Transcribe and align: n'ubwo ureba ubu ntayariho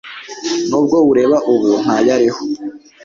n'ubwo 0.67 0.97
ureba 1.11 1.37
ubu 1.51 1.69
ntayariho 1.81 2.41